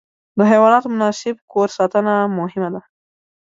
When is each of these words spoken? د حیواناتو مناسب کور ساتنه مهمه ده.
د 0.37 0.39
حیواناتو 0.51 0.87
مناسب 0.95 1.35
کور 1.53 1.67
ساتنه 1.77 2.13
مهمه 2.37 2.69
ده. 2.73 2.81